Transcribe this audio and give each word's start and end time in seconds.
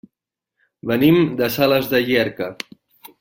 Venim 0.91 1.19
de 1.43 1.49
Sales 1.59 1.91
de 1.95 2.01
Llierca. 2.09 2.49